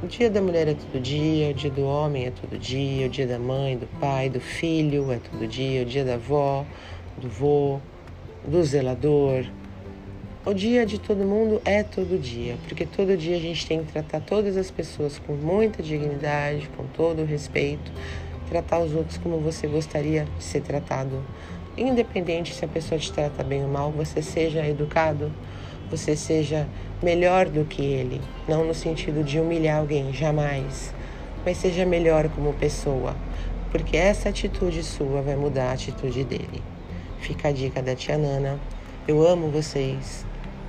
O 0.03 0.07
dia 0.07 0.29
da 0.29 0.43
mulher 0.43 0.69
é 0.69 0.75
todo 0.75 1.01
dia, 1.01 1.51
o 1.51 1.55
dia 1.55 1.71
do 1.71 1.85
homem 1.87 2.27
é 2.27 2.31
todo 2.31 2.59
dia, 2.59 3.07
o 3.07 3.09
dia 3.09 3.27
da 3.27 3.39
mãe, 3.39 3.77
do 3.79 3.87
pai, 3.99 4.29
do 4.29 4.41
filho 4.41 5.11
é 5.11 5.19
todo 5.19 5.47
dia, 5.47 5.83
o 5.83 5.85
dia 5.85 6.05
da 6.05 6.15
avó, 6.15 6.65
do 7.17 7.29
vô, 7.29 7.81
do 8.47 8.63
zelador. 8.63 9.45
O 10.47 10.53
dia 10.53 10.85
de 10.85 11.01
todo 11.01 11.25
mundo 11.25 11.63
é 11.65 11.83
todo 11.83 12.21
dia, 12.21 12.57
porque 12.69 12.85
todo 12.85 13.17
dia 13.17 13.37
a 13.37 13.41
gente 13.41 13.67
tem 13.67 13.83
que 13.83 13.91
tratar 13.91 14.21
todas 14.21 14.59
as 14.59 14.71
pessoas 14.71 15.19
com 15.19 15.33
muita 15.33 15.83
dignidade, 15.83 16.69
com 16.77 16.85
todo 16.89 17.23
o 17.23 17.25
respeito, 17.25 17.91
tratar 18.51 18.81
os 18.81 18.95
outros 18.95 19.17
como 19.17 19.39
você 19.39 19.67
gostaria 19.67 20.27
de 20.37 20.45
ser 20.45 20.61
tratado. 20.61 21.25
Independente 21.79 22.55
se 22.55 22.63
a 22.65 22.69
pessoa 22.69 22.99
te 22.99 23.11
trata 23.11 23.43
bem 23.43 23.63
ou 23.63 23.69
mal, 23.69 23.91
você 23.91 24.21
seja 24.21 24.67
educado, 24.67 25.33
você 25.91 26.15
seja 26.15 26.69
melhor 27.03 27.49
do 27.49 27.65
que 27.65 27.83
ele, 27.83 28.21
não 28.47 28.67
no 28.67 28.75
sentido 28.75 29.25
de 29.25 29.41
humilhar 29.41 29.79
alguém, 29.79 30.13
jamais, 30.13 30.95
mas 31.45 31.57
seja 31.57 31.87
melhor 31.87 32.29
como 32.29 32.53
pessoa, 32.53 33.17
porque 33.73 33.97
essa 33.97 34.29
atitude 34.29 34.83
sua 34.83 35.23
vai 35.23 35.37
mudar 35.37 35.71
a 35.71 35.73
atitude 35.73 36.23
dele. 36.23 36.74
Fica 37.25 37.49
a 37.49 37.53
dica 37.53 37.81
da 37.83 37.97
tia 37.97 38.19
Nana. 38.19 38.61
Eu 39.09 39.27
amo 39.27 39.49
vocês. 39.49 40.27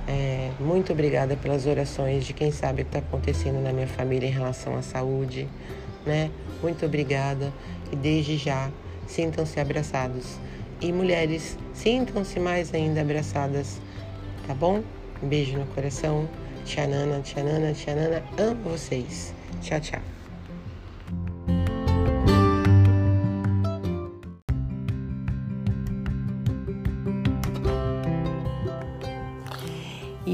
É, 0.08 0.50
muito 0.58 0.90
obrigada 0.90 1.36
pelas 1.36 1.66
orações 1.66 2.24
de 2.24 2.32
quem 2.32 2.50
sabe 2.50 2.80
o 2.80 2.84
que 2.86 2.96
está 2.96 3.06
acontecendo 3.06 3.62
na 3.62 3.74
minha 3.74 3.86
família 3.86 4.26
em 4.26 4.32
relação 4.32 4.74
à 4.74 4.80
saúde, 4.80 5.46
né? 6.06 6.30
Muito 6.62 6.86
obrigada 6.86 7.52
e 7.92 7.96
desde 7.96 8.38
já 8.38 8.70
sintam-se 9.06 9.60
abraçados. 9.60 10.38
E 10.80 10.90
mulheres, 10.90 11.58
sintam-se 11.74 12.40
mais 12.40 12.72
ainda 12.72 13.02
abraçadas, 13.02 13.78
tá 14.46 14.54
bom? 14.54 14.82
Um 15.22 15.28
beijo 15.28 15.58
no 15.58 15.66
coração. 15.66 16.26
Tia 16.64 16.86
Nana, 16.86 17.20
tia 17.20 17.44
Nana, 17.44 17.74
tia 17.74 17.94
Nana, 17.94 18.22
amo 18.38 18.70
vocês. 18.70 19.34
Tchau, 19.60 19.78
tchau. 19.78 20.00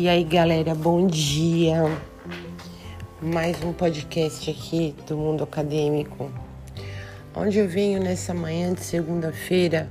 E 0.03 0.09
aí, 0.09 0.25
galera, 0.25 0.75
bom 0.75 1.07
dia. 1.07 1.85
Mais 3.21 3.63
um 3.63 3.73
podcast 3.73 4.51
aqui 4.51 4.97
do 5.07 5.17
mundo 5.17 5.45
acadêmico, 5.45 6.29
onde 7.37 7.61
eu 7.61 7.69
venho 7.69 8.03
nessa 8.03 8.35
manhã 8.35 8.75
de 8.75 8.81
segunda-feira 8.81 9.89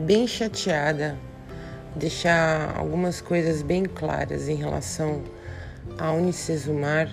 bem 0.00 0.26
chateada, 0.26 1.16
deixar 1.94 2.76
algumas 2.76 3.20
coisas 3.20 3.62
bem 3.62 3.84
claras 3.84 4.48
em 4.48 4.56
relação 4.56 5.22
a 5.96 6.10
Unicesumar 6.10 7.08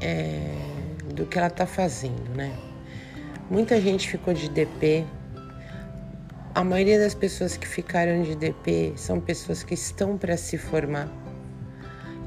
é, 0.00 0.50
do 1.14 1.26
que 1.26 1.38
ela 1.38 1.46
está 1.46 1.64
fazendo, 1.64 2.28
né? 2.34 2.52
Muita 3.48 3.80
gente 3.80 4.08
ficou 4.08 4.34
de 4.34 4.48
DP. 4.48 5.04
A 6.56 6.64
maioria 6.64 6.98
das 6.98 7.14
pessoas 7.14 7.56
que 7.56 7.68
ficaram 7.68 8.22
de 8.22 8.34
DP 8.34 8.94
são 8.96 9.20
pessoas 9.20 9.62
que 9.62 9.74
estão 9.74 10.18
para 10.18 10.36
se 10.36 10.58
formar 10.58 11.08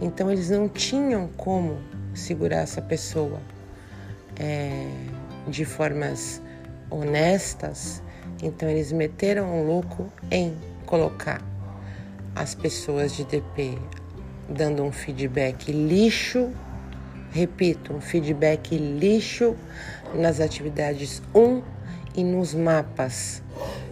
então 0.02 0.32
eles 0.32 0.50
não 0.50 0.68
tinham 0.68 1.28
como 1.38 1.78
segurar 2.14 2.58
essa 2.58 2.82
pessoa 2.82 3.40
é, 4.40 4.88
de 5.48 5.64
formas 5.64 6.42
honestas. 6.90 8.02
Então 8.42 8.68
eles 8.68 8.92
meteram 8.92 9.62
o 9.62 9.68
louco 9.68 10.12
em 10.32 10.56
colocar 10.88 11.42
as 12.36 12.56
pessoas 12.56 13.14
de 13.14 13.24
DP 13.26 13.78
dando 14.50 14.84
um 14.84 14.92
feedback 14.92 15.72
lixo, 15.72 16.52
repito, 17.32 17.94
um 17.94 18.02
feedback 18.02 18.76
lixo 18.76 19.56
nas 20.16 20.42
atividades 20.42 21.22
1 21.34 21.62
e 22.16 22.24
nos 22.24 22.54
mapas. 22.54 23.42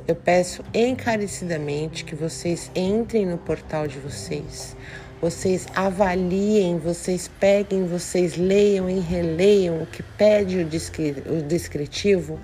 Eu 0.07 0.15
peço 0.15 0.63
encarecidamente 0.73 2.03
que 2.03 2.15
vocês 2.15 2.71
entrem 2.75 3.27
no 3.27 3.37
portal 3.37 3.87
de 3.87 3.99
vocês 3.99 4.75
vocês 5.21 5.67
avaliem, 5.75 6.77
vocês 6.77 7.29
peguem, 7.39 7.85
vocês 7.85 8.37
leiam 8.37 8.89
e 8.89 8.99
releiam 8.99 9.81
o 9.81 9.85
que 9.85 10.01
pede 10.01 10.59
o 10.59 11.41
descritivo 11.43 12.39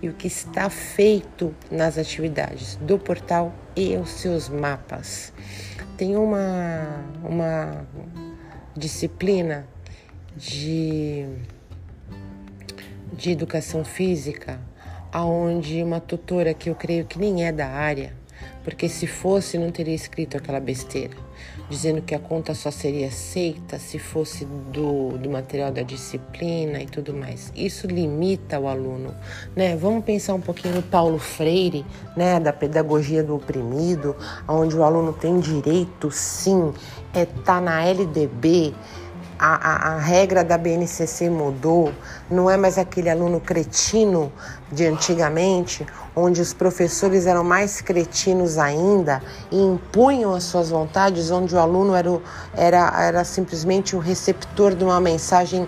e 0.00 0.08
o 0.08 0.14
que 0.14 0.28
está 0.28 0.70
feito 0.70 1.54
nas 1.70 1.98
atividades 1.98 2.76
do 2.76 2.98
portal 2.98 3.52
e 3.74 3.96
os 3.96 4.10
seus 4.10 4.48
mapas. 4.48 5.32
Tem 5.96 6.16
uma, 6.16 7.04
uma 7.24 7.84
disciplina 8.76 9.66
de, 10.36 11.26
de 13.12 13.32
educação 13.32 13.84
física 13.84 14.60
aonde 15.12 15.82
uma 15.82 15.98
tutora 16.00 16.54
que 16.54 16.70
eu 16.70 16.76
creio 16.76 17.04
que 17.04 17.18
nem 17.18 17.44
é 17.44 17.50
da 17.50 17.66
área, 17.66 18.14
porque 18.62 18.88
se 18.88 19.08
fosse 19.08 19.58
não 19.58 19.72
teria 19.72 19.94
escrito 19.94 20.36
aquela 20.36 20.60
besteira 20.60 21.16
dizendo 21.70 22.02
que 22.02 22.14
a 22.14 22.18
conta 22.18 22.52
só 22.52 22.70
seria 22.70 23.06
aceita 23.06 23.78
se 23.78 23.98
fosse 23.98 24.44
do, 24.44 25.16
do 25.16 25.30
material 25.30 25.70
da 25.70 25.82
disciplina 25.82 26.82
e 26.82 26.86
tudo 26.86 27.14
mais. 27.14 27.52
Isso 27.54 27.86
limita 27.86 28.58
o 28.58 28.66
aluno, 28.66 29.14
né? 29.54 29.76
Vamos 29.76 30.04
pensar 30.04 30.34
um 30.34 30.40
pouquinho 30.40 30.74
no 30.74 30.82
Paulo 30.82 31.18
Freire, 31.18 31.86
né, 32.16 32.40
da 32.40 32.52
pedagogia 32.52 33.22
do 33.22 33.36
oprimido, 33.36 34.16
onde 34.48 34.76
o 34.76 34.82
aluno 34.82 35.12
tem 35.12 35.38
direito, 35.38 36.10
sim, 36.10 36.74
é 37.14 37.24
tá 37.24 37.60
na 37.60 37.84
LDB, 37.84 38.74
a, 39.40 39.54
a, 39.54 39.94
a, 39.94 39.98
regra 39.98 40.44
da 40.44 40.58
BNCC 40.58 41.30
mudou, 41.30 41.94
não 42.30 42.50
é 42.50 42.58
mais 42.58 42.76
aquele 42.76 43.08
aluno 43.08 43.40
cretino 43.40 44.30
de 44.70 44.84
antigamente, 44.84 45.86
onde 46.14 46.42
os 46.42 46.52
professores 46.52 47.26
eram 47.26 47.42
mais 47.42 47.80
cretinos 47.80 48.58
ainda 48.58 49.22
e 49.50 49.58
impunham 49.58 50.34
as 50.34 50.44
suas 50.44 50.68
vontades, 50.68 51.30
onde 51.30 51.54
o 51.54 51.58
aluno 51.58 51.94
era, 51.94 52.10
o, 52.10 52.22
era, 52.54 53.02
era 53.02 53.24
simplesmente 53.24 53.96
o 53.96 53.98
receptor 53.98 54.74
de 54.74 54.84
uma 54.84 55.00
mensagem 55.00 55.66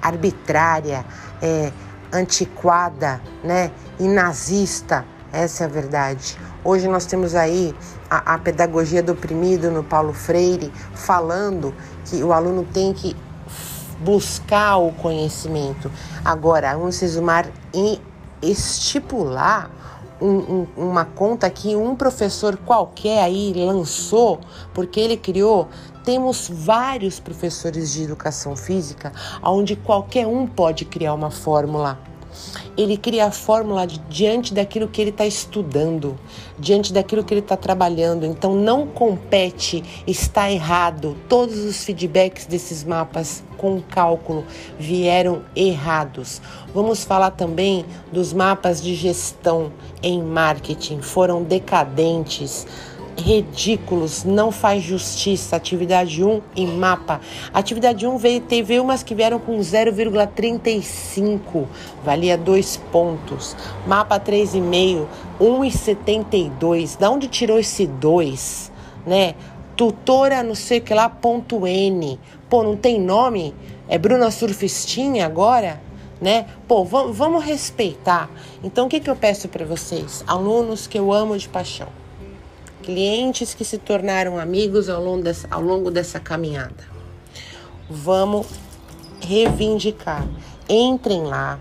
arbitrária, 0.00 1.04
é, 1.42 1.72
antiquada 2.12 3.20
né, 3.42 3.72
e 3.98 4.06
nazista. 4.06 5.04
Essa 5.32 5.64
é 5.64 5.66
a 5.66 5.70
verdade. 5.70 6.38
Hoje 6.64 6.88
nós 6.88 7.04
temos 7.04 7.34
aí 7.34 7.74
a, 8.08 8.34
a 8.34 8.38
pedagogia 8.38 9.02
do 9.02 9.12
oprimido 9.12 9.70
no 9.70 9.84
Paulo 9.84 10.12
Freire 10.12 10.72
falando 10.94 11.74
que 12.04 12.22
o 12.22 12.32
aluno 12.32 12.66
tem 12.72 12.94
que 12.94 13.14
buscar 14.00 14.78
o 14.78 14.92
conhecimento. 14.92 15.90
Agora, 16.24 16.78
um 16.78 16.90
Sesumar 16.90 17.50
estipular 18.40 19.70
um, 20.20 20.28
um, 20.28 20.66
uma 20.76 21.04
conta 21.04 21.48
que 21.50 21.76
um 21.76 21.94
professor 21.94 22.56
qualquer 22.56 23.22
aí 23.22 23.52
lançou, 23.54 24.40
porque 24.74 24.98
ele 24.98 25.16
criou. 25.16 25.68
Temos 26.04 26.50
vários 26.52 27.20
professores 27.20 27.92
de 27.92 28.04
educação 28.04 28.56
física 28.56 29.12
onde 29.42 29.76
qualquer 29.76 30.26
um 30.26 30.46
pode 30.46 30.84
criar 30.86 31.12
uma 31.12 31.30
fórmula 31.30 31.98
ele 32.76 32.96
cria 32.96 33.26
a 33.26 33.30
fórmula 33.30 33.86
diante 33.86 34.54
daquilo 34.54 34.88
que 34.88 35.00
ele 35.00 35.10
está 35.10 35.26
estudando, 35.26 36.18
diante 36.58 36.92
daquilo 36.92 37.24
que 37.24 37.34
ele 37.34 37.40
está 37.40 37.56
trabalhando. 37.56 38.24
Então 38.24 38.54
não 38.54 38.86
compete, 38.86 39.82
está 40.06 40.50
errado. 40.50 41.16
Todos 41.28 41.58
os 41.58 41.84
feedbacks 41.84 42.46
desses 42.46 42.84
mapas 42.84 43.42
com 43.56 43.80
cálculo 43.80 44.44
vieram 44.78 45.42
errados. 45.56 46.40
Vamos 46.72 47.04
falar 47.04 47.32
também 47.32 47.84
dos 48.12 48.32
mapas 48.32 48.80
de 48.80 48.94
gestão 48.94 49.72
em 50.02 50.22
marketing, 50.22 51.00
foram 51.00 51.42
decadentes 51.42 52.66
ridículos, 53.18 54.24
não 54.24 54.50
faz 54.50 54.82
justiça. 54.82 55.56
Atividade 55.56 56.24
1 56.24 56.40
em 56.56 56.66
mapa. 56.66 57.20
Atividade 57.52 58.06
1 58.06 58.16
veio, 58.16 58.40
teve 58.40 58.80
umas 58.80 59.02
que 59.02 59.14
vieram 59.14 59.38
com 59.38 59.58
0,35, 59.58 61.66
valia 62.04 62.38
dois 62.38 62.76
pontos. 62.76 63.56
Mapa 63.86 64.18
3,5, 64.18 65.06
1,72. 65.40 66.98
Da 66.98 67.10
onde 67.10 67.28
tirou 67.28 67.58
esse 67.58 67.86
2, 67.86 68.72
né? 69.06 69.34
Tutora 69.76 70.42
não 70.42 70.54
sei 70.54 70.78
o 70.78 70.82
que 70.82 70.94
lá, 70.94 71.08
ponto 71.08 71.66
N. 71.66 72.18
Pô, 72.48 72.62
não 72.62 72.76
tem 72.76 73.00
nome? 73.00 73.54
É 73.88 73.98
Bruna 73.98 74.30
Surfistinha 74.30 75.26
agora? 75.26 75.80
né? 76.20 76.46
Pô, 76.66 76.84
vamos 76.84 77.44
respeitar. 77.44 78.28
Então, 78.62 78.86
o 78.86 78.88
que, 78.88 79.00
que 79.00 79.08
eu 79.08 79.16
peço 79.16 79.48
para 79.48 79.64
vocês, 79.64 80.24
alunos 80.26 80.86
que 80.86 80.98
eu 80.98 81.12
amo 81.12 81.38
de 81.38 81.48
paixão, 81.48 81.88
clientes 82.82 83.54
que 83.54 83.64
se 83.64 83.78
tornaram 83.78 84.38
amigos 84.38 84.88
ao 84.88 85.02
longo 85.02 85.22
dessa, 85.22 85.46
ao 85.50 85.60
longo 85.60 85.90
dessa 85.90 86.18
caminhada, 86.18 86.84
vamos 87.88 88.46
reivindicar. 89.20 90.26
Entrem 90.68 91.22
lá 91.24 91.58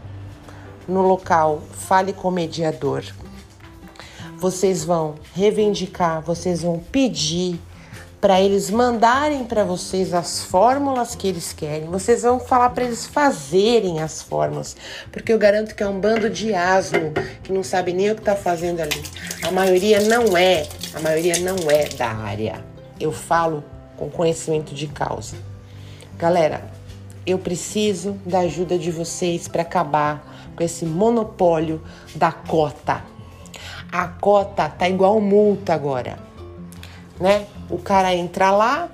no 0.87 1.01
local, 1.01 1.61
fale 1.73 2.13
com 2.13 2.29
o 2.29 2.31
mediador. 2.31 3.03
Vocês 4.37 4.83
vão 4.83 5.15
reivindicar, 5.33 6.21
vocês 6.21 6.61
vão 6.61 6.79
pedir 6.79 7.59
para 8.19 8.41
eles 8.41 8.69
mandarem 8.69 9.43
para 9.43 9.63
vocês 9.63 10.13
as 10.13 10.41
fórmulas 10.43 11.15
que 11.15 11.27
eles 11.27 11.53
querem. 11.53 11.87
Vocês 11.87 12.23
vão 12.23 12.39
falar 12.39 12.71
para 12.71 12.85
eles 12.85 13.05
fazerem 13.05 14.01
as 14.01 14.21
fórmulas, 14.21 14.75
porque 15.11 15.31
eu 15.31 15.37
garanto 15.37 15.75
que 15.75 15.83
é 15.83 15.87
um 15.87 15.99
bando 15.99 16.29
de 16.29 16.53
asno 16.53 17.13
que 17.43 17.53
não 17.53 17.63
sabe 17.63 17.93
nem 17.93 18.09
o 18.11 18.15
que 18.15 18.21
está 18.21 18.35
fazendo 18.35 18.81
ali. 18.81 19.03
A 19.43 19.51
maioria 19.51 20.01
não 20.01 20.35
é, 20.35 20.67
a 20.93 20.99
maioria 20.99 21.37
não 21.39 21.69
é 21.69 21.89
da 21.89 22.09
área. 22.09 22.63
Eu 22.99 23.11
falo 23.11 23.63
com 23.95 24.09
conhecimento 24.09 24.73
de 24.73 24.87
causa. 24.87 25.35
Galera, 26.17 26.71
eu 27.25 27.37
preciso 27.37 28.13
da 28.25 28.39
ajuda 28.39 28.79
de 28.79 28.89
vocês 28.89 29.47
para 29.47 29.61
acabar 29.61 30.51
com 30.55 30.63
esse 30.63 30.85
monopólio 30.85 31.83
da 32.15 32.31
cota. 32.31 33.03
A 33.91 34.07
cota 34.07 34.67
tá 34.67 34.89
igual 34.89 35.21
multa 35.21 35.73
agora, 35.73 36.17
né? 37.19 37.45
O 37.69 37.77
cara 37.77 38.13
entra 38.15 38.51
lá, 38.51 38.89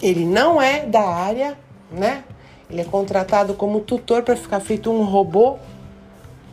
ele 0.00 0.24
não 0.24 0.60
é 0.60 0.86
da 0.86 1.06
área, 1.06 1.56
né? 1.90 2.24
Ele 2.70 2.80
é 2.80 2.84
contratado 2.84 3.54
como 3.54 3.80
tutor 3.80 4.22
para 4.22 4.36
ficar 4.36 4.60
feito 4.60 4.90
um 4.90 5.04
robô, 5.04 5.56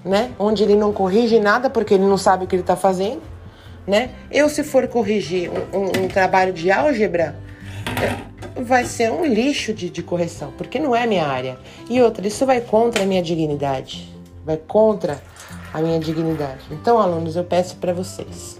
né? 0.04 0.32
Onde 0.40 0.64
ele 0.64 0.76
não 0.76 0.92
corrige 0.92 1.40
nada 1.40 1.70
porque 1.70 1.94
ele 1.94 2.06
não 2.06 2.18
sabe 2.18 2.46
o 2.46 2.48
que 2.48 2.56
ele 2.56 2.64
está 2.64 2.76
fazendo, 2.76 3.22
né? 3.86 4.12
Eu, 4.32 4.50
se 4.50 4.64
for 4.64 4.88
corrigir 4.88 5.50
um, 5.50 5.80
um, 5.80 6.04
um 6.04 6.08
trabalho 6.08 6.54
de 6.54 6.72
álgebra, 6.72 7.38
vai 8.56 8.86
ser 8.86 9.12
um 9.12 9.26
lixo 9.26 9.74
de, 9.74 9.90
de 9.90 10.04
correção, 10.04 10.52
porque 10.58 10.80
não 10.80 10.96
é 10.96 11.06
minha 11.06 11.26
área. 11.26 11.58
E 11.90 12.02
outra, 12.02 12.26
isso 12.28 12.46
vai 12.46 12.62
contra 12.62 13.04
a 13.04 13.06
minha 13.06 13.22
dignidade, 13.22 14.14
vai 14.46 14.58
contra 14.58 15.22
a 15.74 15.82
minha 15.82 16.00
dignidade. 16.00 16.62
Então, 16.72 17.00
alunos, 17.00 17.36
eu 17.36 17.44
peço 17.44 17.76
para 17.78 17.94
vocês 17.94 18.60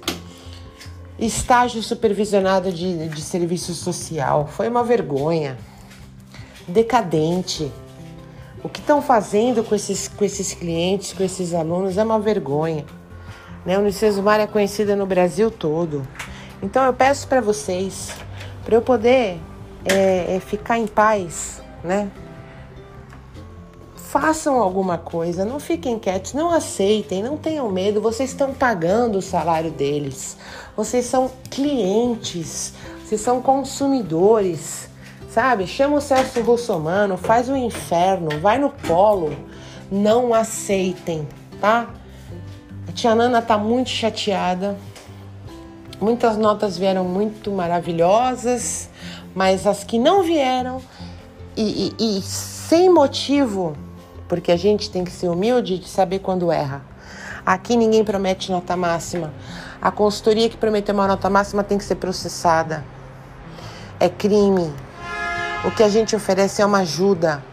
Estágio 1.18 1.82
supervisionado 1.82 2.72
de, 2.72 3.08
de 3.08 3.22
serviço 3.22 3.74
social. 3.74 4.48
Foi 4.48 4.68
uma 4.68 4.84
vergonha. 4.84 5.58
Decadente. 6.68 7.72
O 8.64 8.68
que 8.68 8.80
estão 8.80 9.02
fazendo 9.02 9.64
com 9.64 9.76
esses, 9.76 10.08
com 10.08 10.26
esses 10.26 10.54
clientes, 10.54 11.14
com 11.14 11.24
esses 11.24 11.54
alunos, 11.54 11.98
é 11.98 12.04
uma 12.04 12.20
vergonha. 12.20 12.86
Né? 13.66 13.76
A 13.76 13.80
Unicesumar 13.80 14.40
é 14.40 14.48
conhecida 14.48 14.96
no 14.96 15.06
Brasil 15.06 15.50
todo. 15.50 16.06
Então 16.62 16.84
eu 16.84 16.94
peço 16.94 17.28
para 17.28 17.42
vocês, 17.42 18.12
para 18.64 18.76
eu 18.76 18.82
poder 18.82 19.40
é, 19.86 20.36
é, 20.36 20.40
ficar 20.40 20.80
em 20.80 20.88
paz, 20.88 21.62
né? 21.84 22.10
Façam 24.22 24.62
alguma 24.62 24.98
coisa, 24.98 25.44
não 25.44 25.60
fiquem 25.60 26.00
quietos, 26.00 26.32
não 26.32 26.50
aceitem, 26.50 27.22
não 27.22 27.36
tenham 27.36 27.70
medo, 27.70 28.00
vocês 28.00 28.30
estão 28.30 28.54
pagando 28.54 29.18
o 29.18 29.22
salário 29.22 29.70
deles, 29.70 30.38
vocês 30.74 31.04
são 31.04 31.30
clientes, 31.50 32.74
vocês 33.04 33.20
são 33.20 33.42
consumidores, 33.42 34.90
sabe? 35.30 35.68
Chama 35.68 35.98
o 35.98 36.02
Celso 36.02 36.40
Russomano, 36.40 37.18
faz 37.18 37.50
o 37.50 37.58
inferno, 37.58 38.40
vai 38.40 38.58
no 38.58 38.70
polo, 38.70 39.36
não 39.92 40.34
aceitem, 40.34 41.28
tá? 41.60 41.90
A 42.88 42.94
tia 42.94 43.14
Nana 43.14 43.42
tá 43.42 43.58
muito 43.58 43.90
chateada, 43.90 44.78
muitas 46.00 46.38
notas 46.38 46.78
vieram 46.78 47.04
muito 47.04 47.52
maravilhosas, 47.52 48.90
mas 49.36 49.68
as 49.68 49.84
que 49.84 50.00
não 50.00 50.24
vieram 50.24 50.82
e, 51.58 51.94
e, 52.00 52.18
e 52.18 52.22
sem 52.22 52.90
motivo 52.90 53.76
porque 54.28 54.52
a 54.52 54.58
gente 54.58 54.90
tem 54.90 55.04
que 55.04 55.12
ser 55.12 55.30
humilde 55.30 55.78
de 55.78 55.88
saber 55.88 56.20
quando 56.20 56.52
erra. 56.52 56.82
Aqui 57.46 57.78
ninguém 57.78 58.04
promete 58.04 58.52
nota 58.52 58.76
máxima. 58.76 59.32
A 59.82 59.92
consultoria 59.92 60.50
que 60.50 60.58
prometeu 60.58 60.96
uma 60.96 61.08
nota 61.08 61.30
máxima 61.30 61.64
tem 61.64 61.78
que 61.78 61.84
ser 61.84 61.96
processada. 61.96 62.84
É 64.00 64.10
crime. 64.10 64.74
O 65.64 65.72
que 65.72 65.84
a 65.84 65.90
gente 65.90 66.16
oferece 66.16 66.62
é 66.62 66.66
uma 66.66 66.80
ajuda. 66.80 67.44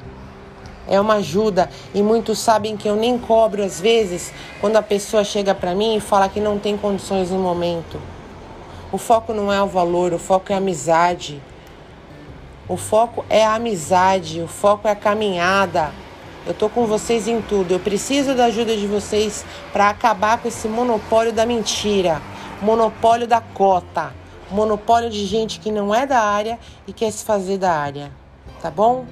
É 0.88 1.00
uma 1.00 1.14
ajuda 1.14 1.70
e 1.94 2.02
muitos 2.02 2.38
sabem 2.38 2.76
que 2.76 2.88
eu 2.88 2.96
nem 2.96 3.18
cobro 3.18 3.62
às 3.62 3.80
vezes 3.80 4.32
quando 4.60 4.76
a 4.76 4.82
pessoa 4.82 5.22
chega 5.22 5.54
para 5.54 5.74
mim 5.74 5.96
e 5.96 6.00
fala 6.00 6.28
que 6.28 6.40
não 6.40 6.58
tem 6.58 6.76
condições 6.76 7.30
no 7.30 7.38
momento. 7.38 8.00
O 8.90 8.98
foco 8.98 9.32
não 9.32 9.52
é 9.52 9.62
o 9.62 9.66
valor, 9.66 10.12
o 10.12 10.18
foco 10.18 10.52
é 10.52 10.54
a 10.54 10.58
amizade. 10.58 11.40
O 12.68 12.76
foco 12.76 13.24
é 13.28 13.44
a 13.44 13.54
amizade, 13.54 14.40
o 14.40 14.48
foco 14.48 14.88
é 14.88 14.90
a 14.90 14.96
caminhada. 14.96 15.90
Eu 16.44 16.52
tô 16.52 16.68
com 16.68 16.86
vocês 16.86 17.28
em 17.28 17.40
tudo. 17.40 17.72
Eu 17.72 17.78
preciso 17.78 18.34
da 18.34 18.46
ajuda 18.46 18.76
de 18.76 18.86
vocês 18.86 19.44
para 19.72 19.88
acabar 19.88 20.38
com 20.38 20.48
esse 20.48 20.66
monopólio 20.66 21.32
da 21.32 21.46
mentira, 21.46 22.20
monopólio 22.60 23.28
da 23.28 23.40
cota, 23.40 24.12
monopólio 24.50 25.08
de 25.08 25.24
gente 25.24 25.60
que 25.60 25.70
não 25.70 25.94
é 25.94 26.04
da 26.04 26.18
área 26.18 26.58
e 26.86 26.92
quer 26.92 27.12
se 27.12 27.24
fazer 27.24 27.58
da 27.58 27.72
área. 27.72 28.10
Tá 28.60 28.72
bom? 28.72 29.06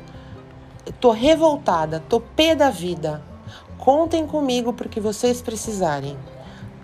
Eu 0.85 0.93
tô 0.95 1.12
revoltada, 1.12 2.03
tô 2.09 2.21
pé 2.21 2.57
da 2.57 2.69
vida. 2.69 3.23
Contem 3.79 4.27
comigo 4.27 4.73
porque 4.73 4.99
vocês 4.99 5.40
precisarem. 5.40 6.19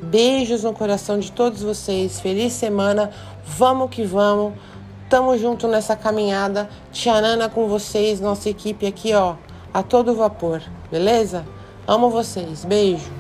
Beijos 0.01 0.63
no 0.63 0.73
coração 0.73 1.19
de 1.19 1.33
todos 1.33 1.63
vocês. 1.63 2.21
Feliz 2.21 2.53
semana. 2.53 3.11
Vamos 3.45 3.91
que 3.91 4.05
vamos. 4.05 4.53
Tamo 5.11 5.37
junto 5.37 5.67
nessa 5.67 5.97
caminhada. 5.97 6.69
Tia 6.93 7.21
Nana 7.21 7.49
com 7.49 7.67
vocês, 7.67 8.21
nossa 8.21 8.49
equipe 8.49 8.87
aqui, 8.87 9.13
ó 9.13 9.35
a 9.77 9.83
todo 9.83 10.15
vapor, 10.15 10.63
beleza? 10.91 11.45
Amo 11.87 12.09
vocês, 12.09 12.65
beijo. 12.65 13.13